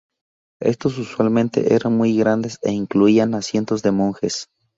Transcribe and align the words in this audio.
Estos 0.63 0.97
usualmente 0.97 1.75
eran 1.75 1.95
muy 1.95 2.17
grandes 2.17 2.57
e 2.63 2.71
incluían 2.71 3.35
a 3.35 3.43
cientos 3.43 3.83
de 3.83 3.91
monjes. 3.91 4.47